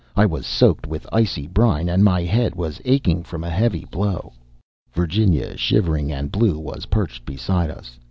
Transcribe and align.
I 0.15 0.25
was 0.25 0.47
soaked 0.47 0.87
with 0.87 1.05
icy 1.13 1.45
brine 1.45 1.87
and 1.87 2.03
my 2.03 2.23
head 2.23 2.55
was 2.55 2.81
aching 2.85 3.21
from 3.21 3.43
a 3.43 3.51
heavy 3.51 3.85
blow. 3.85 4.33
Virginia, 4.91 5.55
shivering 5.55 6.11
and 6.11 6.31
blue, 6.31 6.57
was 6.57 6.87
perched 6.87 7.23
beside 7.23 7.69
us. 7.69 7.99